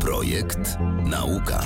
Projekt 0.00 0.78
Nauka. 1.10 1.60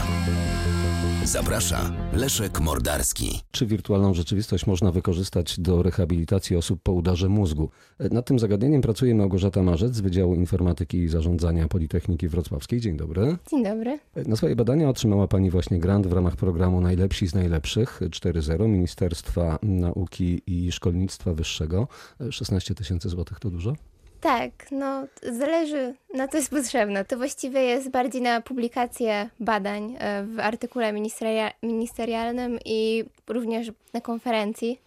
Zaprasza 1.25 1.93
Leszek 2.13 2.61
Mordarski. 2.61 3.41
Czy 3.51 3.67
wirtualną 3.67 4.15
rzeczywistość 4.15 4.67
można 4.67 4.93
wykorzystać 4.93 5.61
do 5.61 5.83
rehabilitacji 5.83 6.57
osób 6.57 6.81
po 6.83 6.93
udarze 6.93 7.29
mózgu? 7.29 7.71
Nad 8.11 8.27
tym 8.27 8.39
zagadnieniem 8.39 8.81
pracuje 8.81 9.15
Małgorzata 9.15 9.63
Marzec 9.63 9.95
z 9.95 10.01
Wydziału 10.01 10.35
Informatyki 10.35 10.99
i 10.99 11.09
Zarządzania 11.09 11.69
Politechniki 11.69 12.29
Wrocławskiej. 12.29 12.81
Dzień 12.81 12.97
dobry. 12.97 13.37
Dzień 13.51 13.65
dobry. 13.65 13.99
Na 14.27 14.37
swoje 14.37 14.57
badania 14.57 14.89
otrzymała 14.89 15.29
Pani 15.29 15.51
właśnie 15.51 15.79
grant 15.79 16.07
w 16.07 16.13
ramach 16.13 16.37
programu 16.37 16.81
Najlepsi 16.81 17.27
z 17.27 17.35
Najlepszych 17.35 18.01
4.0 18.01 18.69
Ministerstwa 18.69 19.59
Nauki 19.63 20.43
i 20.47 20.73
Szkolnictwa 20.73 21.35
Wyższego. 21.35 21.89
16 22.31 22.75
tysięcy 22.75 23.09
złotych 23.09 23.41
to 23.41 23.51
dużo? 23.51 23.75
Tak, 24.21 24.53
no 24.71 25.07
zależy 25.33 25.95
na 26.15 26.29
co 26.29 26.37
jest 26.37 26.51
potrzebne. 26.51 27.05
To 27.05 27.17
właściwie 27.17 27.61
jest 27.61 27.91
bardziej 27.91 28.23
na 28.23 28.41
publikację 28.41 29.31
badań 29.41 29.97
e, 29.99 30.25
w 30.25 30.41
artykule 30.41 30.93
ministeria 30.93 31.51
ministerialnym 31.63 32.59
i 32.65 33.05
również 33.29 33.73
na 33.93 34.01
konferencji. 34.01 34.81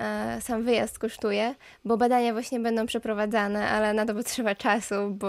E, 0.00 0.40
sam 0.40 0.62
wyjazd 0.62 0.98
kosztuje, 0.98 1.54
bo 1.84 1.96
badania 1.96 2.32
właśnie 2.32 2.60
będą 2.60 2.86
przeprowadzane, 2.86 3.68
ale 3.68 3.94
na 3.94 4.06
to 4.06 4.14
potrzeba 4.14 4.54
czasu, 4.54 4.94
bo 5.10 5.28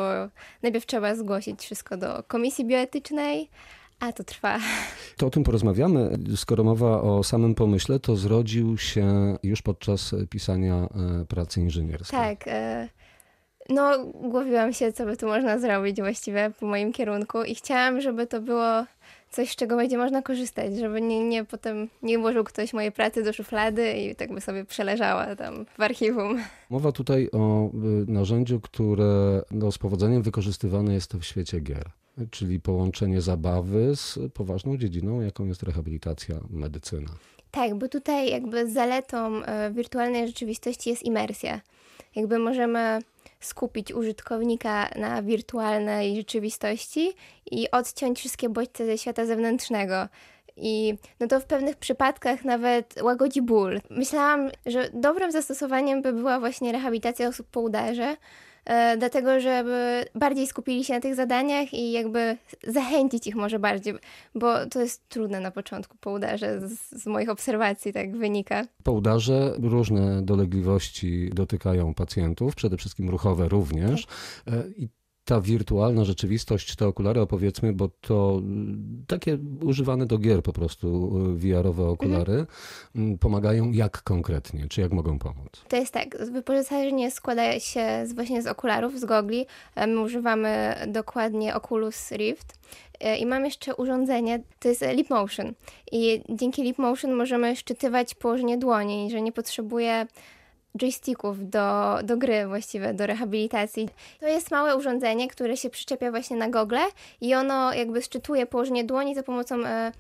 najpierw 0.64 0.86
trzeba 0.86 1.16
zgłosić 1.16 1.62
wszystko 1.62 1.98
do 1.98 2.24
komisji 2.28 2.66
bioetycznej, 2.66 3.50
a 4.00 4.12
to 4.12 4.24
trwa. 4.24 4.60
To 5.18 5.28
o 5.28 5.30
tym 5.30 5.44
porozmawiamy. 5.44 6.10
Skoro 6.36 6.64
mowa 6.64 7.02
o 7.02 7.24
samym 7.24 7.56
pomyśle, 7.56 8.00
to 8.00 8.16
zrodził 8.16 8.78
się 8.78 9.38
już 9.44 9.62
podczas 9.62 10.16
pisania 10.30 10.76
e, 10.76 11.26
pracy 11.26 11.62
inżynierskiej. 11.62 12.20
Tak. 12.20 12.46
No, 13.70 14.06
głowiłam 14.06 14.74
się, 14.74 14.94
co 14.94 15.06
by 15.06 15.18
tu 15.18 15.28
można 15.28 15.60
zrobić 15.60 16.02
właściwie 16.02 16.52
po 16.60 16.66
moim 16.66 16.94
kierunku 16.94 17.44
i 17.44 17.56
chciałam, 17.56 18.02
żeby 18.02 18.28
to 18.28 18.42
było 18.42 18.86
coś, 19.32 19.52
z 19.52 19.56
czego 19.56 19.76
będzie 19.76 19.98
można 19.98 20.22
korzystać, 20.22 20.78
żeby 20.78 21.02
nie, 21.02 21.28
nie 21.28 21.46
potem 21.46 21.88
nie 22.02 22.20
włożył 22.20 22.44
ktoś 22.44 22.74
mojej 22.74 22.92
pracy 22.92 23.24
do 23.24 23.34
szuflady 23.34 23.94
i 23.94 24.16
tak 24.16 24.34
by 24.34 24.42
sobie 24.42 24.66
przeleżała 24.66 25.36
tam 25.36 25.66
w 25.78 25.82
archiwum. 25.82 26.40
Mowa 26.70 26.92
tutaj 26.92 27.30
o 27.32 27.68
y, 27.68 27.72
narzędziu, 28.12 28.60
które 28.60 29.42
no, 29.52 29.72
z 29.72 29.78
powodzeniem 29.78 30.22
wykorzystywane 30.22 30.94
jest 30.94 31.14
w 31.14 31.24
świecie 31.24 31.60
gier, 31.60 31.86
czyli 32.32 32.60
połączenie 32.60 33.22
zabawy 33.22 33.96
z 33.96 34.20
poważną 34.34 34.78
dziedziną, 34.78 35.22
jaką 35.22 35.46
jest 35.46 35.64
rehabilitacja, 35.64 36.36
medycyna. 36.50 37.10
Tak, 37.52 37.76
bo 37.76 37.88
tutaj 37.88 38.30
jakby 38.30 38.72
zaletą 38.72 39.42
y, 39.42 39.44
wirtualnej 39.74 40.28
rzeczywistości 40.28 40.90
jest 40.90 41.04
imersja. 41.04 41.62
Jakby 42.16 42.40
możemy 42.40 43.00
skupić 43.40 43.94
użytkownika 43.94 44.90
na 44.96 45.22
wirtualnej 45.22 46.16
rzeczywistości 46.16 47.14
i 47.52 47.72
odciąć 47.72 48.20
wszystkie 48.20 48.50
bodźce 48.50 48.86
ze 48.86 48.98
świata 48.98 49.26
zewnętrznego. 49.26 50.08
I 50.58 50.94
no 51.20 51.28
to 51.28 51.40
w 51.40 51.46
pewnych 51.46 51.76
przypadkach 51.76 52.46
nawet 52.46 53.02
łagodzi 53.02 53.42
ból. 53.42 53.82
Myślałam, 53.90 54.50
że 54.66 54.90
dobrym 54.94 55.32
zastosowaniem 55.32 56.02
by 56.02 56.14
była 56.14 56.40
właśnie 56.40 56.72
rehabilitacja 56.72 57.28
osób 57.28 57.48
po 57.48 57.62
udarze, 57.62 58.16
dlatego 58.98 59.40
żeby 59.40 60.06
bardziej 60.16 60.48
skupili 60.48 60.84
się 60.84 60.94
na 60.94 61.00
tych 61.00 61.16
zadaniach 61.16 61.74
i 61.74 61.92
jakby 61.92 62.38
zachęcić 62.68 63.28
ich 63.28 63.36
może 63.36 63.60
bardziej, 63.60 63.94
bo 64.36 64.66
to 64.66 64.82
jest 64.82 65.10
trudne 65.10 65.40
na 65.40 65.52
początku 65.52 65.98
po 66.00 66.12
udarze, 66.12 66.68
z, 66.68 67.04
z 67.04 67.06
moich 67.06 67.30
obserwacji 67.30 67.94
tak 67.94 68.18
wynika. 68.18 68.66
Po 68.84 68.92
udarze 68.92 69.54
różne 69.62 70.22
dolegliwości 70.22 71.30
dotykają 71.34 71.94
pacjentów, 71.94 72.56
przede 72.56 72.78
wszystkim 72.78 73.10
ruchowe 73.10 73.50
również. 73.50 74.06
Tak. 74.46 74.54
E, 74.54 74.64
I 74.78 74.90
ta 75.28 75.42
wirtualna 75.42 76.06
rzeczywistość, 76.06 76.76
te 76.76 76.88
okulary 76.88 77.22
opowiedzmy, 77.22 77.74
bo 77.74 77.90
to 78.02 78.38
mm, 78.38 79.04
takie 79.08 79.38
używane 79.62 80.06
do 80.06 80.18
gier 80.18 80.44
po 80.44 80.54
prostu 80.54 81.18
y, 81.36 81.38
VR-owe 81.38 81.86
okulary 81.86 82.46
mhm. 82.96 83.18
pomagają 83.18 83.72
jak 83.72 84.04
konkretnie, 84.04 84.68
czy 84.68 84.82
jak 84.82 84.92
mogą 84.92 85.20
pomóc? 85.20 85.50
To 85.68 85.78
jest 85.78 85.94
tak, 85.94 86.18
wyposażenie 86.32 87.12
składa 87.12 87.60
się 87.60 88.04
z, 88.06 88.14
właśnie 88.14 88.42
z 88.42 88.48
okularów, 88.48 89.00
z 89.00 89.06
gogli. 89.06 89.46
My 89.88 90.02
używamy 90.02 90.76
dokładnie 90.88 91.56
Oculus 91.56 92.12
Rift. 92.12 92.60
E, 93.00 93.18
I 93.18 93.26
mam 93.26 93.46
jeszcze 93.46 93.76
urządzenie, 93.76 94.44
to 94.60 94.70
jest 94.70 94.86
Lip 94.94 95.10
Motion. 95.10 95.54
I 95.92 96.22
dzięki 96.30 96.64
Lip 96.64 96.78
Motion 96.78 97.14
możemy 97.14 97.56
szczytywać 97.56 98.16
położenie 98.16 98.58
dłoni, 98.58 99.12
że 99.12 99.22
nie 99.22 99.32
potrzebuje 99.32 100.08
joysticków 100.78 101.50
do, 101.50 101.98
do 102.04 102.18
gry 102.18 102.48
właściwie, 102.48 102.94
do 102.94 103.08
rehabilitacji. 103.08 103.90
To 104.20 104.28
jest 104.28 104.52
małe 104.52 104.78
urządzenie, 104.78 105.28
które 105.28 105.58
się 105.58 105.70
przyczepia 105.70 106.12
właśnie 106.12 106.38
na 106.38 106.50
gogle 106.50 106.80
i 107.22 107.36
ono 107.36 107.74
jakby 107.74 108.02
szczytuje 108.02 108.46
położenie 108.46 108.84
dłoni 108.84 109.16
za 109.16 109.24
pomocą 109.24 109.66
e, 109.66 109.92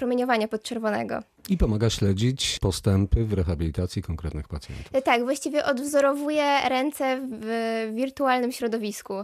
promieniowania 0.00 0.48
podczerwonego. 0.48 1.22
I 1.48 1.56
pomaga 1.56 1.90
śledzić 1.90 2.58
postępy 2.60 3.24
w 3.24 3.32
rehabilitacji 3.32 4.02
konkretnych 4.02 4.48
pacjentów. 4.48 4.86
E, 4.92 5.02
tak, 5.02 5.24
właściwie 5.24 5.64
odwzorowuje 5.64 6.68
ręce 6.68 7.20
w 7.40 7.92
wirtualnym 7.94 8.52
środowisku. 8.52 9.14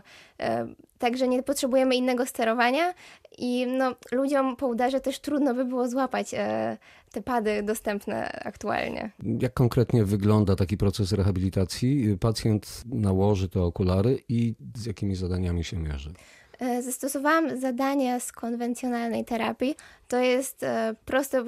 E, 0.41 0.67
także 0.99 1.29
nie 1.29 1.43
potrzebujemy 1.43 1.97
innego 1.97 2.27
sterowania 2.27 2.95
i 3.39 3.67
no, 3.67 3.95
ludziom 4.13 4.57
po 4.57 4.67
udarze 4.67 5.01
też 5.01 5.19
trudno 5.19 5.55
by 5.55 5.65
było 5.65 5.89
złapać 5.89 6.35
e, 6.35 6.77
te 7.13 7.23
pady 7.23 7.63
dostępne 7.63 8.29
aktualnie. 8.45 9.11
Jak 9.41 9.55
konkretnie 9.55 10.05
wygląda 10.05 10.57
taki 10.57 10.77
proces 10.77 11.13
rehabilitacji? 11.13 12.17
Pacjent 12.21 12.83
nałoży 12.87 13.49
te 13.49 13.63
okulary 13.63 14.19
i 14.29 14.55
z 14.77 14.87
jakimi 14.87 15.15
zadaniami 15.15 15.65
się 15.65 15.77
mierzy? 15.77 16.13
E, 16.59 16.83
zastosowałam 16.83 17.61
zadania 17.61 18.21
z 18.21 18.33
konwencjonalnej 18.33 19.25
terapii. 19.25 19.77
To 20.09 20.19
jest 20.19 20.63
e, 20.63 20.95
proste, 21.05 21.45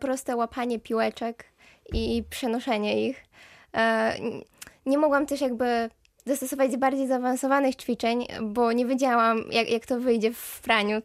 proste 0.00 0.36
łapanie 0.36 0.80
piłeczek 0.80 1.44
i 1.92 2.24
przenoszenie 2.30 3.08
ich. 3.08 3.26
Nie 4.86 4.98
mogłam 4.98 5.26
też 5.26 5.40
jakby 5.40 5.90
zastosować 6.26 6.76
bardziej 6.76 7.06
zaawansowanych 7.06 7.76
ćwiczeń, 7.76 8.26
bo 8.42 8.72
nie 8.72 8.86
wiedziałam, 8.86 9.44
jak, 9.50 9.70
jak 9.70 9.86
to 9.86 10.00
wyjdzie 10.00 10.32
w 10.32 10.60
praniu. 10.60 11.02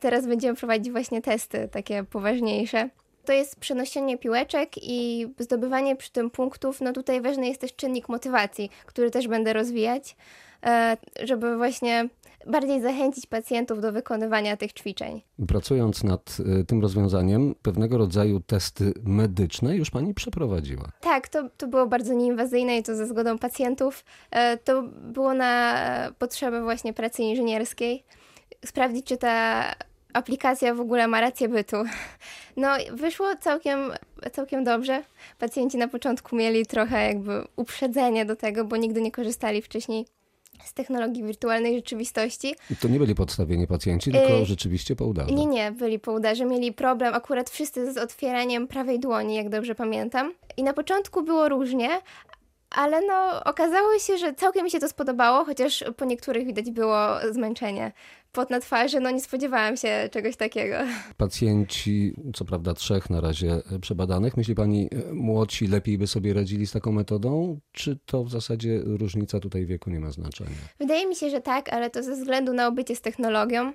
Teraz 0.00 0.26
będziemy 0.26 0.56
prowadzić 0.56 0.92
właśnie 0.92 1.22
testy 1.22 1.68
takie 1.72 2.04
poważniejsze. 2.04 2.88
To 3.24 3.32
jest 3.32 3.60
przenoszenie 3.60 4.18
piłeczek 4.18 4.70
i 4.82 5.26
zdobywanie 5.38 5.96
przy 5.96 6.12
tym 6.12 6.30
punktów. 6.30 6.80
No 6.80 6.92
tutaj 6.92 7.20
ważny 7.20 7.48
jest 7.48 7.60
też 7.60 7.76
czynnik 7.76 8.08
motywacji, 8.08 8.70
który 8.86 9.10
też 9.10 9.28
będę 9.28 9.52
rozwijać, 9.52 10.16
żeby 11.22 11.56
właśnie 11.56 12.08
bardziej 12.46 12.80
zachęcić 12.80 13.26
pacjentów 13.26 13.80
do 13.80 13.92
wykonywania 13.92 14.56
tych 14.56 14.72
ćwiczeń. 14.72 15.22
Pracując 15.48 16.04
nad 16.04 16.36
y, 16.60 16.64
tym 16.64 16.82
rozwiązaniem, 16.82 17.54
pewnego 17.62 17.98
rodzaju 17.98 18.40
testy 18.40 18.92
medyczne 19.04 19.76
już 19.76 19.90
pani 19.90 20.14
przeprowadziła. 20.14 20.88
Tak, 21.00 21.28
to, 21.28 21.48
to 21.56 21.66
było 21.66 21.86
bardzo 21.86 22.14
nieinwazyjne 22.14 22.78
i 22.78 22.82
to 22.82 22.96
ze 22.96 23.06
zgodą 23.06 23.38
pacjentów. 23.38 24.04
E, 24.30 24.56
to 24.56 24.82
było 24.82 25.34
na 25.34 25.74
potrzeby 26.18 26.62
właśnie 26.62 26.92
pracy 26.92 27.22
inżynierskiej. 27.22 28.04
Sprawdzić, 28.64 29.06
czy 29.06 29.16
ta 29.16 29.64
aplikacja 30.12 30.74
w 30.74 30.80
ogóle 30.80 31.08
ma 31.08 31.20
rację 31.20 31.48
bytu. 31.48 31.76
No, 32.56 32.68
wyszło 32.92 33.36
całkiem, 33.40 33.92
całkiem 34.32 34.64
dobrze. 34.64 35.02
Pacjenci 35.38 35.78
na 35.78 35.88
początku 35.88 36.36
mieli 36.36 36.66
trochę 36.66 37.06
jakby 37.06 37.44
uprzedzenie 37.56 38.24
do 38.24 38.36
tego, 38.36 38.64
bo 38.64 38.76
nigdy 38.76 39.00
nie 39.00 39.12
korzystali 39.12 39.62
wcześniej 39.62 40.06
z 40.64 40.72
technologii 40.72 41.24
wirtualnej 41.24 41.76
rzeczywistości. 41.76 42.54
To 42.80 42.88
nie 42.88 42.98
byli 42.98 43.14
podstawieni 43.14 43.66
pacjenci, 43.66 44.12
tylko 44.12 44.32
yy, 44.32 44.44
rzeczywiście 44.44 44.96
po 44.96 45.04
udarze. 45.04 45.34
Nie, 45.34 45.46
nie, 45.46 45.72
byli 45.72 45.98
po 45.98 46.12
udarze. 46.12 46.44
Mieli 46.44 46.72
problem 46.72 47.14
akurat 47.14 47.50
wszyscy 47.50 47.92
z 47.92 47.96
otwieraniem 47.96 48.68
prawej 48.68 49.00
dłoni, 49.00 49.34
jak 49.34 49.48
dobrze 49.48 49.74
pamiętam. 49.74 50.32
I 50.56 50.62
na 50.62 50.72
początku 50.72 51.22
było 51.22 51.48
różnie, 51.48 51.88
ale 52.70 53.00
no, 53.06 53.44
okazało 53.44 53.98
się, 53.98 54.18
że 54.18 54.34
całkiem 54.34 54.64
mi 54.64 54.70
się 54.70 54.80
to 54.80 54.88
spodobało, 54.88 55.44
chociaż 55.44 55.84
po 55.96 56.04
niektórych 56.04 56.46
widać 56.46 56.70
było 56.70 56.96
zmęczenie. 57.30 57.92
Pot 58.32 58.50
na 58.50 58.60
twarzy, 58.60 59.00
no 59.00 59.10
nie 59.10 59.20
spodziewałam 59.20 59.76
się 59.76 60.08
czegoś 60.12 60.36
takiego. 60.36 60.76
Pacjenci, 61.16 62.14
co 62.34 62.44
prawda 62.44 62.74
trzech 62.74 63.10
na 63.10 63.20
razie 63.20 63.62
przebadanych, 63.80 64.36
myśli 64.36 64.54
pani, 64.54 64.88
e, 64.92 65.12
młodsi 65.12 65.66
lepiej 65.66 65.98
by 65.98 66.06
sobie 66.06 66.34
radzili 66.34 66.66
z 66.66 66.72
taką 66.72 66.92
metodą, 66.92 67.60
czy 67.72 67.98
to 68.06 68.24
w 68.24 68.30
zasadzie 68.30 68.80
różnica 68.84 69.40
tutaj 69.40 69.66
wieku 69.66 69.90
nie 69.90 70.00
ma 70.00 70.10
znaczenia? 70.10 70.50
Wydaje 70.78 71.06
mi 71.06 71.16
się, 71.16 71.30
że 71.30 71.40
tak, 71.40 71.72
ale 71.72 71.90
to 71.90 72.02
ze 72.02 72.12
względu 72.12 72.52
na 72.52 72.66
obycie 72.66 72.96
z 72.96 73.00
technologią. 73.00 73.72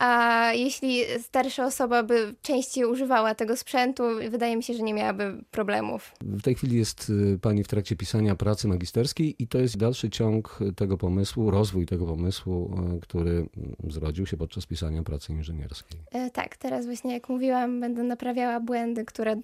A 0.00 0.52
jeśli 0.52 1.04
starsza 1.22 1.66
osoba 1.66 2.02
by 2.02 2.34
częściej 2.42 2.84
używała 2.84 3.34
tego 3.34 3.56
sprzętu, 3.56 4.02
wydaje 4.30 4.56
mi 4.56 4.62
się, 4.62 4.74
że 4.74 4.82
nie 4.82 4.94
miałaby 4.94 5.44
problemów. 5.50 6.12
W 6.20 6.42
tej 6.42 6.54
chwili 6.54 6.76
jest 6.76 7.10
y, 7.10 7.38
Pani 7.38 7.64
w 7.64 7.68
trakcie 7.68 7.96
pisania 7.96 8.34
pracy 8.34 8.68
magisterskiej 8.68 9.42
i 9.42 9.48
to 9.48 9.58
jest 9.58 9.76
dalszy 9.76 10.10
ciąg 10.10 10.58
tego 10.76 10.98
pomysłu, 10.98 11.50
rozwój 11.50 11.86
tego 11.86 12.06
pomysłu, 12.06 12.74
y, 12.96 13.00
który 13.00 13.30
mm, 13.30 13.48
zrodził 13.88 14.26
się 14.26 14.36
podczas 14.36 14.66
pisania 14.66 15.02
pracy 15.02 15.32
inżynierskiej. 15.32 16.00
E, 16.12 16.30
tak, 16.30 16.56
teraz 16.56 16.86
właśnie 16.86 17.12
jak 17.12 17.28
mówiłam, 17.28 17.80
będę 17.80 18.02
naprawiała 18.02 18.60
błędy, 18.60 19.04
które 19.04 19.36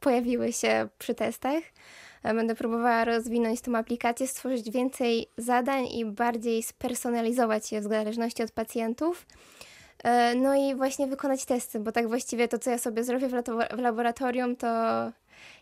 pojawiły 0.00 0.52
się 0.52 0.88
przy 0.98 1.14
testach. 1.14 1.62
Będę 2.24 2.54
próbowała 2.54 3.04
rozwinąć 3.04 3.60
tą 3.60 3.76
aplikację, 3.76 4.26
stworzyć 4.26 4.70
więcej 4.70 5.26
zadań 5.36 5.86
i 5.86 6.04
bardziej 6.04 6.62
spersonalizować 6.62 7.72
je 7.72 7.80
w 7.80 7.84
zależności 7.84 8.42
od 8.42 8.50
pacjentów. 8.50 9.26
No 10.36 10.54
i 10.54 10.74
właśnie 10.74 11.06
wykonać 11.06 11.44
testy, 11.44 11.80
bo 11.80 11.92
tak 11.92 12.08
właściwie 12.08 12.48
to, 12.48 12.58
co 12.58 12.70
ja 12.70 12.78
sobie 12.78 13.04
zrobię 13.04 13.28
w, 13.28 13.78
laboratorium, 13.78 14.56
to 14.56 14.66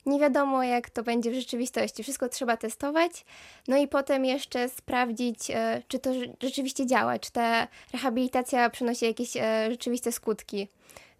nie 0.06 0.20
wiadomo, 0.20 0.64
jak 0.64 0.90
to 0.90 1.02
będzie 1.02 1.30
w 1.30 1.34
rzeczywistości. 1.34 2.02
Wszystko 2.02 2.28
trzeba 2.28 2.56
testować, 2.56 3.24
no 3.68 3.76
i 3.76 3.88
potem 3.88 4.24
jeszcze 4.24 4.68
sprawdzić, 4.68 5.50
e, 5.50 5.82
czy 5.88 5.98
to 5.98 6.10
rzeczywiście 6.42 6.86
działa, 6.86 7.18
czy 7.18 7.32
ta 7.32 7.68
rehabilitacja 7.92 8.70
przynosi 8.70 9.04
jakieś 9.04 9.36
e, 9.36 9.70
rzeczywiste 9.70 10.12
skutki. 10.12 10.68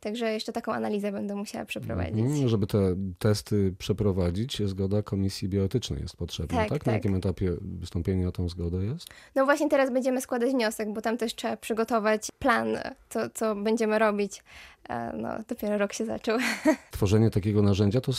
Także 0.03 0.33
jeszcze 0.33 0.53
taką 0.53 0.73
analizę 0.73 1.13
będę 1.13 1.35
musiała 1.35 1.65
przeprowadzić. 1.65 2.27
Mm, 2.27 2.49
żeby 2.49 2.67
te 2.67 2.79
testy 3.19 3.75
przeprowadzić, 3.79 4.63
zgoda 4.69 5.03
Komisji 5.03 5.49
Bioetycznej 5.49 6.03
jest 6.03 6.17
potrzebna, 6.17 6.59
tak? 6.59 6.69
tak? 6.69 6.87
Na 6.87 6.93
jakim 6.93 7.15
etapie 7.15 7.53
wystąpienia 7.61 8.29
o 8.29 8.33
tą 8.33 8.49
zgodę 8.49 8.85
jest? 8.85 9.09
No 9.35 9.45
właśnie 9.45 9.69
teraz 9.69 9.93
będziemy 9.93 10.21
składać 10.21 10.51
wniosek, 10.51 10.93
bo 10.93 11.01
tam 11.01 11.19
też 11.19 11.35
trzeba 11.35 11.57
przygotować 11.57 12.29
plan, 12.39 12.79
to 13.09 13.21
co 13.35 13.55
będziemy 13.55 13.99
robić. 13.99 14.43
E, 14.89 15.13
no, 15.17 15.29
dopiero 15.49 15.79
rok 15.79 15.93
się 15.93 16.05
zaczął. 16.05 16.39
Tworzenie 16.91 17.31
takiego 17.31 17.63
narzędzia 17.63 18.01
to 18.01 18.13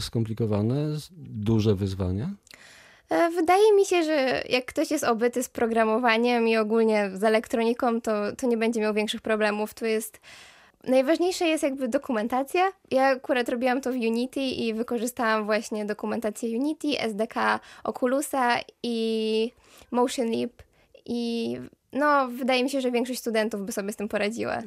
skomplikowane, 0.00 0.86
duże 1.18 1.74
wyzwanie? 1.74 2.28
E, 3.10 3.30
wydaje 3.30 3.74
mi 3.74 3.84
się, 3.84 4.02
że 4.02 4.42
jak 4.48 4.64
ktoś 4.64 4.90
jest 4.90 5.04
obyty 5.04 5.42
z 5.42 5.48
programowaniem 5.48 6.48
i 6.48 6.56
ogólnie 6.56 7.10
z 7.14 7.24
elektroniką, 7.24 8.00
to, 8.00 8.36
to 8.36 8.46
nie 8.46 8.56
będzie 8.56 8.80
miał 8.80 8.94
większych 8.94 9.20
problemów. 9.20 9.74
Tu 9.74 9.84
jest 9.84 10.20
Najważniejsze 10.86 11.46
jest 11.46 11.62
jakby 11.62 11.88
dokumentacja. 11.88 12.72
Ja 12.90 13.04
akurat 13.04 13.48
robiłam 13.48 13.80
to 13.80 13.92
w 13.92 13.94
Unity 13.94 14.40
i 14.40 14.74
wykorzystałam 14.74 15.44
właśnie 15.44 15.84
dokumentację 15.84 16.58
Unity, 16.58 17.00
SDK 17.00 17.60
Oculusa 17.84 18.56
i 18.82 19.52
Motion 19.90 20.30
Leap 20.30 20.52
i 21.06 21.60
no, 21.98 22.28
wydaje 22.28 22.64
mi 22.64 22.70
się, 22.70 22.80
że 22.80 22.90
większość 22.90 23.20
studentów 23.20 23.66
by 23.66 23.72
sobie 23.72 23.92
z 23.92 23.96
tym 23.96 24.08
poradziła. 24.08 24.62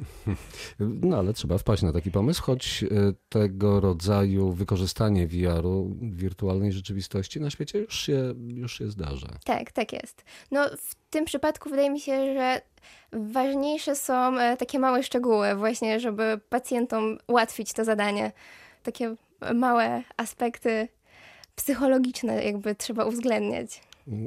No, 1.02 1.18
ale 1.18 1.32
trzeba 1.32 1.58
wpaść 1.58 1.82
na 1.82 1.92
taki 1.92 2.10
pomysł, 2.10 2.42
choć 2.42 2.84
e, 2.84 2.86
tego 3.28 3.80
rodzaju 3.80 4.52
wykorzystanie 4.52 5.26
VR-u, 5.26 5.96
wirtualnej 6.02 6.72
rzeczywistości 6.72 7.40
na 7.40 7.50
świecie 7.50 7.78
już 7.78 8.00
się, 8.00 8.34
już 8.48 8.78
się 8.78 8.90
zdarza. 8.90 9.28
Tak, 9.44 9.72
tak 9.72 9.92
jest. 9.92 10.24
No, 10.50 10.68
w 10.78 10.94
tym 11.10 11.24
przypadku 11.24 11.70
wydaje 11.70 11.90
mi 11.90 12.00
się, 12.00 12.34
że 12.34 12.60
ważniejsze 13.12 13.96
są 13.96 14.38
e, 14.38 14.56
takie 14.56 14.78
małe 14.78 15.02
szczegóły, 15.02 15.54
właśnie, 15.54 16.00
żeby 16.00 16.40
pacjentom 16.48 17.18
ułatwić 17.26 17.72
to 17.72 17.84
zadanie. 17.84 18.32
Takie 18.82 19.14
małe 19.54 20.02
aspekty 20.16 20.88
psychologiczne, 21.54 22.44
jakby 22.44 22.74
trzeba 22.74 23.04
uwzględniać. 23.04 23.80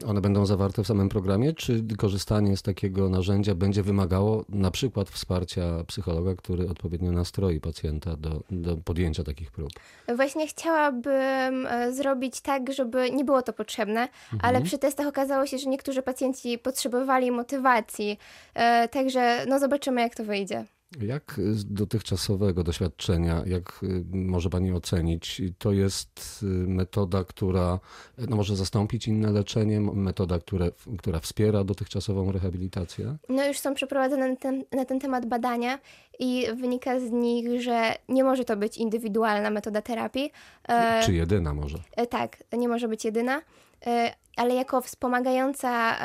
One 0.07 0.21
będą 0.21 0.45
zawarte 0.45 0.83
w 0.83 0.87
samym 0.87 1.09
programie, 1.09 1.53
czy 1.53 1.83
korzystanie 1.97 2.57
z 2.57 2.61
takiego 2.61 3.09
narzędzia 3.09 3.55
będzie 3.55 3.83
wymagało 3.83 4.45
na 4.49 4.71
przykład 4.71 5.09
wsparcia 5.09 5.83
psychologa, 5.87 6.35
który 6.35 6.69
odpowiednio 6.69 7.11
nastroi 7.11 7.59
pacjenta 7.59 8.15
do, 8.15 8.43
do 8.51 8.77
podjęcia 8.77 9.23
takich 9.23 9.51
prób? 9.51 9.69
Właśnie 10.15 10.47
chciałabym 10.47 11.67
e, 11.67 11.93
zrobić 11.93 12.41
tak, 12.41 12.73
żeby 12.73 13.11
nie 13.11 13.25
było 13.25 13.41
to 13.41 13.53
potrzebne, 13.53 14.01
mhm. 14.01 14.39
ale 14.41 14.61
przy 14.61 14.77
testach 14.77 15.07
okazało 15.07 15.45
się, 15.45 15.57
że 15.57 15.69
niektórzy 15.69 16.01
pacjenci 16.01 16.57
potrzebowali 16.57 17.31
motywacji, 17.31 18.17
e, 18.53 18.87
także 18.87 19.45
no 19.47 19.59
zobaczymy 19.59 20.01
jak 20.01 20.15
to 20.15 20.23
wyjdzie. 20.23 20.65
Jak 21.01 21.39
z 21.51 21.73
dotychczasowego 21.73 22.63
doświadczenia, 22.63 23.43
jak 23.45 23.79
y, 23.83 24.03
może 24.11 24.49
Pani 24.49 24.71
ocenić, 24.71 25.41
to 25.57 25.71
jest 25.71 26.39
y, 26.43 26.45
metoda, 26.67 27.23
która 27.23 27.79
no, 28.17 28.35
może 28.35 28.55
zastąpić 28.55 29.07
inne 29.07 29.31
leczenie, 29.31 29.81
metoda, 29.81 30.39
które, 30.39 30.71
która 30.97 31.19
wspiera 31.19 31.63
dotychczasową 31.63 32.31
rehabilitację? 32.31 33.15
No 33.29 33.47
już 33.47 33.59
są 33.59 33.73
przeprowadzone 33.73 34.29
na 34.29 34.35
ten, 34.35 34.63
na 34.71 34.85
ten 34.85 34.99
temat 34.99 35.25
badania 35.25 35.79
i 36.19 36.45
wynika 36.55 36.99
z 36.99 37.11
nich, 37.11 37.61
że 37.61 37.95
nie 38.09 38.23
może 38.23 38.45
to 38.45 38.57
być 38.57 38.77
indywidualna 38.77 39.49
metoda 39.49 39.81
terapii. 39.81 40.31
E, 40.69 41.03
Czy 41.05 41.13
jedyna 41.13 41.53
może? 41.53 41.77
E, 41.95 42.07
tak, 42.07 42.37
nie 42.57 42.67
może 42.67 42.87
być 42.87 43.05
jedyna, 43.05 43.41
e, 43.85 44.13
ale 44.35 44.55
jako 44.55 44.81
wspomagająca 44.81 45.97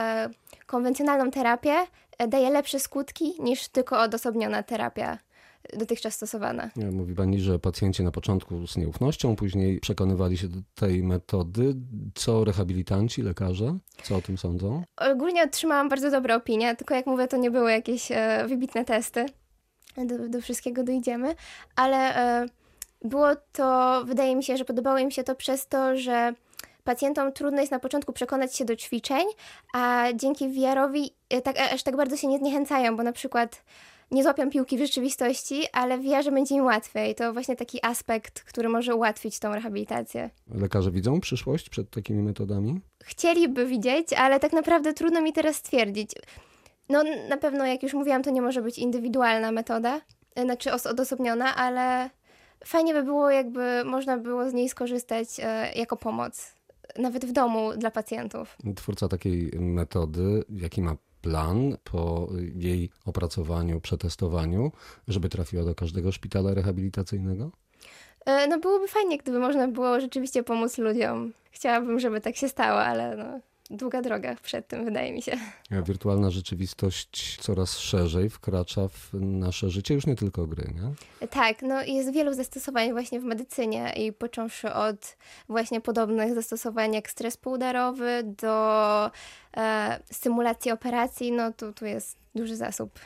konwencjonalną 0.67 1.31
terapię 1.31 1.75
daje 2.29 2.51
lepsze 2.51 2.81
skutki 2.81 3.43
niż 3.43 3.69
tylko 3.69 4.01
odosobniona 4.01 4.63
terapia 4.63 5.19
dotychczas 5.73 6.15
stosowana. 6.15 6.71
Mówi 6.93 7.15
Pani, 7.15 7.41
że 7.41 7.59
pacjenci 7.59 8.03
na 8.03 8.11
początku 8.11 8.67
z 8.67 8.77
nieufnością, 8.77 9.37
później 9.37 9.81
przekonywali 9.81 10.39
się 10.39 10.49
do 10.49 10.59
tej 10.75 11.03
metody. 11.03 11.75
Co 12.15 12.45
rehabilitanci, 12.45 13.23
lekarze? 13.23 13.79
Co 14.03 14.17
o 14.17 14.23
tym 14.23 14.39
sądzą? 14.39 14.83
Ogólnie 14.97 15.43
otrzymałam 15.43 15.89
bardzo 15.89 16.11
dobre 16.11 16.35
opinie, 16.35 16.77
tylko 16.77 16.95
jak 16.95 17.07
mówię, 17.07 17.29
to 17.29 17.37
nie 17.37 17.51
były 17.51 17.71
jakieś 17.73 18.13
e, 18.13 18.45
wybitne 18.49 18.85
testy. 18.85 19.27
Do, 19.97 20.29
do, 20.29 20.41
wszystkiego 20.41 20.85
dojdziemy, 20.85 21.35
ale 21.77 22.17
e, 22.17 22.47
było 23.03 23.29
to, 23.53 24.03
wydaje 24.05 24.37
mi 24.37 24.45
się, 24.45 24.57
że 24.57 24.65
podobało 24.65 24.99
im 24.99 25.11
się 25.11 25.25
to 25.25 25.35
przez 25.35 25.69
to, 25.69 25.97
że 25.97 26.35
pacjentom 26.85 27.33
trudno 27.33 27.61
jest 27.61 27.73
na 27.73 27.79
początku 27.79 28.13
przekonać 28.13 28.57
się 28.57 28.65
do 28.65 28.77
ćwiczeń, 28.77 29.27
a 29.75 30.07
dzięki 30.15 30.49
VR-owi 30.49 31.11
tak, 31.45 31.59
aż 31.73 31.83
tak 31.83 31.97
bardzo 31.97 32.17
się 32.17 32.27
nie 32.27 32.39
zniechęcają, 32.39 32.97
bo 32.97 33.03
na 33.03 33.13
przykład 33.13 33.63
nie 34.11 34.23
złapią 34.23 34.51
piłki 34.51 34.77
w 34.77 34.81
rzeczywistości, 34.81 35.63
ale 35.73 35.99
w 35.99 36.03
VR 36.03 36.33
będzie 36.33 36.55
im 36.55 36.65
łatwiej. 36.65 37.15
To 37.15 37.33
właśnie 37.33 37.57
taki 37.57 37.79
aspekt, 37.87 38.41
który 38.41 38.69
może 38.69 38.95
ułatwić 38.95 39.39
tą 39.39 39.55
rehabilitację. 39.55 40.31
Lekarze 40.55 40.91
widzą 40.91 41.21
przyszłość 41.21 41.71
przed 41.71 41.91
takimi 41.91 42.23
metodami? 42.23 42.81
Chcieliby 43.05 43.67
widzieć, 43.67 44.13
ale 44.13 44.41
tak 44.41 44.53
naprawdę 44.53 44.93
trudno 44.93 45.21
mi 45.21 45.33
teraz 45.33 45.57
stwierdzić. 45.57 46.11
No 46.89 47.05
na 47.29 47.37
pewno, 47.37 47.67
jak 47.67 47.83
już 47.83 47.95
mówiłam, 47.95 48.23
to 48.23 48.31
nie 48.31 48.43
może 48.43 48.63
być 48.63 48.79
indywidualna 48.79 49.53
metoda, 49.53 50.01
e, 50.35 50.43
znaczy 50.43 50.71
odosobniona, 50.73 51.57
ale 51.57 52.11
fajnie 52.65 52.95
by 52.95 53.03
było, 53.03 53.31
jakby 53.31 53.85
można 53.85 54.19
było 54.19 54.51
z 54.51 54.55
niej 54.55 54.69
skorzystać 54.69 55.29
e, 55.43 55.73
jako 55.77 55.97
pomoc 55.97 56.59
nawet 56.99 57.25
w 57.25 57.33
domu 57.33 57.71
dla 57.77 57.91
pacjentów. 57.91 58.57
Twórca 58.77 59.09
takiej 59.09 59.51
metody, 59.59 60.45
jaki 60.51 60.83
ma 60.83 60.97
plan 61.23 61.77
po 61.85 62.29
jej 62.55 62.91
opracowaniu, 63.07 63.81
przetestowaniu, 63.81 64.73
żeby 65.09 65.29
trafiła 65.29 65.65
do 65.65 65.75
każdego 65.75 66.13
szpitala 66.13 66.55
rehabilitacyjnego? 66.55 67.51
E, 68.27 68.47
no 68.47 68.59
byłoby 68.59 68.89
fajnie, 68.89 69.19
gdyby 69.19 69.39
można 69.39 69.69
było 69.69 70.01
rzeczywiście 70.01 70.43
pomóc 70.43 70.79
ludziom. 70.79 71.33
Chciałabym, 71.51 72.01
żeby 72.01 72.21
tak 72.21 72.37
się 72.37 72.49
stało, 72.49 72.81
ale 72.81 73.17
no, 73.17 73.41
długa 73.71 74.03
droga 74.03 74.35
przed 74.43 74.69
tym, 74.69 74.85
wydaje 74.85 75.13
mi 75.13 75.23
się. 75.23 75.37
Wirtualna 75.71 76.31
rzeczywistość 76.31 77.39
coraz 77.41 77.79
szerzej 77.79 78.31
wkracza 78.31 78.89
w 78.89 79.11
nasze 79.21 79.71
życie, 79.71 79.95
już 79.95 80.07
nie 80.07 80.17
tylko 80.17 80.47
gry, 80.47 80.73
nie? 80.75 81.27
Tak, 81.29 81.63
no 81.63 81.83
jest 81.83 82.13
wielu 82.13 82.35
zastosowań 82.35 82.93
właśnie 82.93 83.21
w 83.21 83.25
medycynie 83.25 83.93
i 83.97 84.13
począwszy 84.13 84.73
od 84.73 85.17
właśnie 85.49 85.81
podobnych 85.81 86.35
zastosowań 86.35 86.95
jak 86.95 87.11
stres 87.11 87.37
półdarowy 87.37 88.35
do 88.43 89.11
e, 89.57 90.01
symulacji 90.13 90.71
operacji, 90.71 91.33
no 91.33 91.53
tu, 91.53 91.73
tu 91.73 91.87
jest 91.87 92.17
duży 92.35 92.57
zasób. 92.57 92.99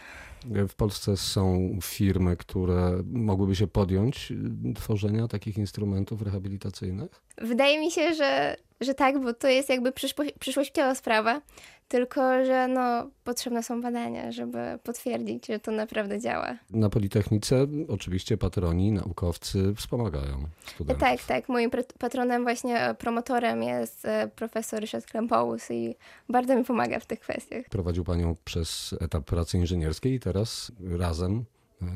W 0.69 0.75
Polsce 0.75 1.17
są 1.17 1.79
firmy, 1.83 2.37
które 2.37 3.03
mogłyby 3.13 3.57
się 3.57 3.67
podjąć 3.67 4.33
tworzenia 4.75 5.29
takich 5.29 5.59
instrumentów 5.59 6.23
rehabilitacyjnych? 6.23 7.23
Wydaje 7.39 7.81
mi 7.81 7.91
się, 7.91 8.15
że 8.15 8.57
że 8.85 8.95
tak, 8.95 9.23
bo 9.23 9.35
to 9.35 9.49
jest 9.49 9.69
jakby 9.69 9.93
przyszłościowa 10.39 10.95
sprawa, 10.95 11.41
tylko 11.89 12.45
że 12.45 12.69
no, 12.69 13.11
potrzebne 13.25 13.63
są 13.63 13.83
badania, 13.83 14.33
żeby 14.33 14.59
potwierdzić, 14.83 15.47
że 15.47 15.59
to 15.59 15.71
naprawdę 15.71 16.21
działa. 16.21 16.57
Na 16.71 16.91
Politechnice 16.91 17.67
oczywiście 17.89 18.37
patroni, 18.37 18.93
naukowcy 18.93 19.75
wspomagają 19.77 20.45
studentów. 20.67 21.01
Tak, 21.01 21.25
tak. 21.25 21.49
Moim 21.49 21.71
patronem, 21.99 22.43
właśnie 22.43 22.95
promotorem 22.99 23.63
jest 23.63 24.05
e, 24.05 24.29
profesor 24.37 24.81
Ryszard 24.81 25.07
Klempołus 25.07 25.71
i 25.71 25.95
bardzo 26.29 26.57
mi 26.57 26.65
pomaga 26.65 27.01
w 27.01 27.07
tych 27.07 27.21
kwestiach. 27.21 27.65
Prowadził 27.71 28.05
panią 28.05 28.37
przez 28.45 28.95
etap 29.01 29.25
pracy 29.25 29.59
inżynierskiej 29.59 30.15
i 30.15 30.21
teraz 30.21 30.73
razem 30.99 31.45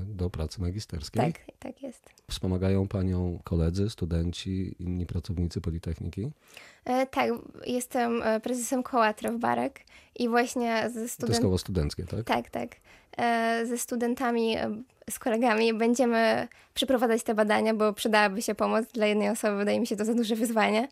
do 0.07 0.31
pracy 0.31 0.61
magisterskiej. 0.61 1.33
Tak, 1.33 1.43
tak 1.59 1.83
jest. 1.83 2.11
Wspomagają 2.31 2.89
Panią 2.89 3.39
koledzy, 3.45 3.91
studenci, 3.91 4.77
inni 4.83 5.07
pracownicy 5.07 5.61
Politechniki? 5.61 6.31
E, 6.85 7.07
tak, 7.07 7.31
jestem 7.67 8.23
e, 8.23 8.41
prezesem 8.41 8.83
koła 8.83 9.13
Trewbarek 9.15 9.81
i 10.15 10.29
właśnie 10.29 10.91
ze 10.91 11.09
studentami... 11.09 11.27
To 11.27 11.27
jest 11.27 11.43
koło 11.43 11.59
studenckie, 11.59 12.05
tak? 12.05 12.25
Tak, 12.25 12.51
tak. 12.51 12.77
E, 13.17 13.67
ze 13.67 13.79
studentami, 13.79 14.57
e, 14.57 14.83
z 15.11 15.19
kolegami 15.19 15.75
będziemy 15.75 16.49
przeprowadzać 16.75 17.23
te 17.23 17.35
badania, 17.35 17.75
bo 17.75 17.93
przydałaby 17.93 18.43
się 18.43 18.55
pomoc 18.55 18.87
dla 18.87 19.07
jednej 19.07 19.29
osoby, 19.29 19.57
wydaje 19.57 19.81
mi 19.81 19.87
się 19.87 19.97
to 19.97 20.05
za 20.05 20.15
duże 20.15 20.37
wyzwanie. 20.37 20.89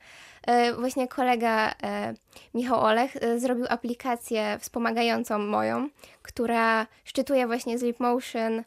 E, 0.46 0.74
właśnie 0.74 1.08
kolega 1.08 1.74
e, 1.82 2.14
Michał 2.54 2.80
Olech 2.80 3.16
zrobił 3.36 3.64
aplikację 3.68 4.58
wspomagającą 4.60 5.38
moją, 5.38 5.88
która 6.22 6.86
szczytuje 7.04 7.46
właśnie 7.46 7.78
Sleep 7.78 8.00
Motion 8.00 8.62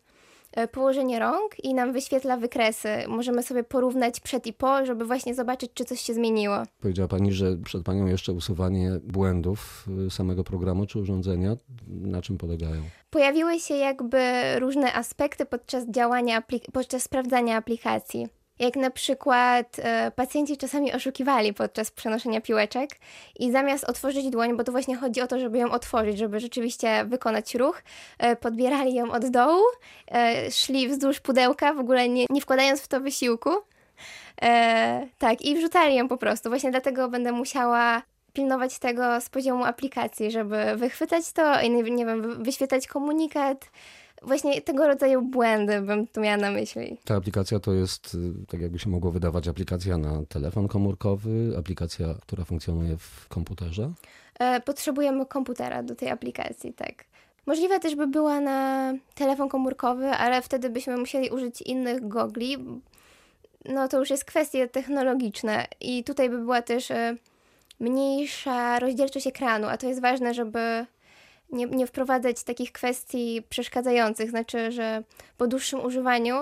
położenie 0.72 1.20
rąk 1.20 1.64
i 1.64 1.74
nam 1.74 1.94
wyświetla 1.94 2.38
wykresy. 2.38 2.90
Możemy 3.08 3.44
sobie 3.44 3.64
porównać 3.64 4.20
przed 4.20 4.48
i 4.48 4.54
po, 4.54 4.86
żeby 4.86 5.06
właśnie 5.06 5.36
zobaczyć, 5.36 5.72
czy 5.74 5.86
coś 5.86 6.02
się 6.02 6.14
zmieniło. 6.14 6.58
Powiedziała 6.82 7.08
Pani, 7.08 7.34
że 7.34 7.58
przed 7.58 7.84
Panią 7.84 8.06
jeszcze 8.06 8.34
usuwanie 8.34 8.92
błędów 9.04 9.88
y, 10.08 10.10
samego 10.10 10.44
programu 10.44 10.86
czy 10.86 11.00
urządzenia. 11.00 11.58
Na 11.88 12.22
czym 12.22 12.38
polegają? 12.38 12.82
Pojawiły 13.10 13.60
się 13.60 13.74
jakby 13.74 14.20
różne 14.60 14.94
aspekty 14.94 15.46
podczas 15.46 15.90
działania, 15.90 16.44
podczas 16.74 17.04
sprawdzania 17.04 17.58
aplikacji. 17.58 18.28
Jak 18.60 18.76
na 18.76 18.92
przykład 18.92 19.78
e, 19.80 20.12
pacjenci 20.12 20.58
czasami 20.58 20.94
oszukiwali 20.94 21.54
podczas 21.54 21.92
przenoszenia 21.92 22.42
piłeczek 22.42 22.90
i 23.40 23.52
zamiast 23.52 23.84
otworzyć 23.84 24.30
dłoń, 24.30 24.58
bo 24.58 24.64
to 24.64 24.72
właśnie 24.72 24.96
chodzi 24.96 25.22
o 25.22 25.28
to, 25.28 25.40
żeby 25.40 25.58
ją 25.58 25.72
otworzyć, 25.72 26.18
żeby 26.18 26.40
rzeczywiście 26.40 27.06
wykonać 27.06 27.56
ruch, 27.56 27.84
e, 28.18 28.36
podbierali 28.36 28.94
ją 28.94 29.12
od 29.12 29.28
dołu, 29.28 29.64
e, 30.12 30.52
szli 30.52 30.88
wzdłuż 30.88 31.20
pudełka, 31.20 31.74
w 31.74 31.80
ogóle 31.80 32.10
nie, 32.10 32.26
nie 32.30 32.42
wkładając 32.42 32.82
w 32.82 32.88
to 32.88 33.02
wysiłku. 33.02 33.50
E, 34.42 35.08
tak, 35.18 35.42
i 35.42 35.56
wrzucali 35.56 35.96
ją 35.96 36.08
po 36.08 36.18
prostu. 36.18 36.50
Właśnie 36.50 36.72
dlatego 36.72 37.10
będę 37.10 37.32
musiała 37.32 38.02
pilnować 38.34 38.80
tego 38.80 39.22
z 39.22 39.30
poziomu 39.30 39.66
aplikacji, 39.66 40.32
żeby 40.32 40.76
wychwytać 40.76 41.32
to 41.32 41.62
i 41.62 41.70
nie 41.70 42.06
wiem, 42.06 42.44
wyświetlać 42.44 42.88
komunikat, 42.88 43.70
właśnie 44.22 44.62
tego 44.62 44.88
rodzaju 44.88 45.22
błędy 45.22 45.82
bym 45.82 46.08
tu 46.08 46.22
miała 46.22 46.38
na 46.38 46.52
myśli. 46.52 46.98
Ta 47.06 47.16
aplikacja 47.16 47.60
to 47.60 47.74
jest, 47.74 48.16
y, 48.16 48.46
tak 48.48 48.62
jakby 48.62 48.80
się 48.80 48.90
mogło 48.90 49.12
wydawać, 49.12 49.48
aplikacja 49.48 49.98
na 49.98 50.26
telefon 50.30 50.68
komórkowy, 50.68 51.54
aplikacja, 51.60 52.08
która 52.22 52.46
funkcjonuje 52.46 52.98
w 52.98 53.28
komputerze? 53.28 53.92
E, 54.40 54.62
potrzebujemy 54.62 55.26
komputera 55.26 55.84
do 55.84 55.96
tej 55.96 56.10
aplikacji, 56.10 56.74
tak. 56.74 57.06
Możliwe 57.46 57.80
też 57.80 57.96
by 57.96 58.08
była 58.08 58.40
na 58.40 58.94
telefon 59.16 59.50
komórkowy, 59.50 60.08
ale 60.10 60.42
wtedy 60.42 60.70
byśmy 60.70 60.98
musieli 60.98 61.30
użyć 61.30 61.62
innych 61.62 62.08
gogli. 62.08 62.58
No 63.66 63.88
to 63.88 64.00
już 64.00 64.10
jest 64.10 64.26
kwestie 64.26 64.68
technologiczne 64.68 65.66
i 65.82 66.04
tutaj 66.04 66.30
by 66.30 66.38
była 66.38 66.62
też 66.62 66.92
e, 66.92 67.16
mniejsza 67.80 68.80
rozdzielczość 68.80 69.28
ekranu, 69.28 69.68
a 69.68 69.78
to 69.78 69.88
jest 69.88 70.02
ważne, 70.02 70.34
żeby 70.34 70.86
nie, 71.50 71.66
nie 71.66 71.88
wprowadzać 71.88 72.44
takich 72.44 72.72
kwestii 72.72 73.42
przeszkadzających, 73.50 74.30
znaczy, 74.30 74.72
że 74.72 75.04
po 75.38 75.48
dłuższym 75.48 75.86
używaniu 75.86 76.36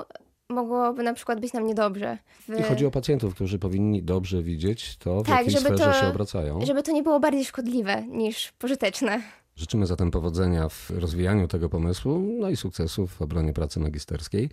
mogłoby 0.49 1.03
na 1.03 1.13
przykład 1.13 1.39
być 1.39 1.53
nam 1.53 1.67
niedobrze. 1.67 2.17
W... 2.47 2.59
I 2.59 2.63
chodzi 2.63 2.85
o 2.85 2.91
pacjentów, 2.91 3.35
którzy 3.35 3.59
powinni 3.59 4.03
dobrze 4.03 4.43
widzieć 4.43 4.97
to, 4.97 5.23
w 5.23 5.27
tak, 5.27 5.37
jakiej 5.37 5.51
żeby 5.51 5.65
sferze 5.65 5.83
to, 5.83 5.93
się 5.93 6.07
obracają. 6.07 6.65
Żeby 6.65 6.83
to 6.83 6.91
nie 6.91 7.03
było 7.03 7.19
bardziej 7.19 7.45
szkodliwe 7.45 8.03
niż 8.07 8.51
pożyteczne. 8.51 9.21
Życzymy 9.55 9.85
zatem 9.85 10.11
powodzenia 10.11 10.69
w 10.69 10.89
rozwijaniu 10.89 11.47
tego 11.47 11.69
pomysłu, 11.69 12.19
no 12.39 12.49
i 12.49 12.55
sukcesów 12.55 13.13
w 13.13 13.21
obronie 13.21 13.53
pracy 13.53 13.79
magisterskiej. 13.79 14.49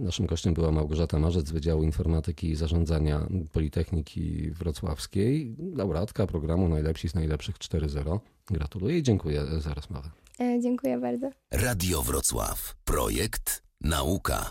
Naszym 0.00 0.26
gościem 0.26 0.54
była 0.54 0.72
Małgorzata 0.72 1.18
Marzec 1.18 1.46
z 1.46 1.50
Wydziału 1.50 1.82
Informatyki 1.82 2.50
i 2.50 2.56
Zarządzania 2.56 3.26
Politechniki 3.52 4.50
Wrocławskiej, 4.50 5.56
laureatka 5.74 6.26
programu 6.26 6.68
Najlepsi 6.68 7.08
z 7.08 7.14
Najlepszych 7.14 7.58
4.0. 7.58 8.20
Gratuluję 8.50 8.98
i 8.98 9.02
dziękuję 9.02 9.44
za 9.58 9.74
rozmowę. 9.74 10.10
E, 10.40 10.60
dziękuję 10.60 10.98
bardzo. 10.98 11.30
Radio 11.50 12.02
Wrocław. 12.02 12.76
Projekt 12.84 13.62
Nauka. 13.80 14.50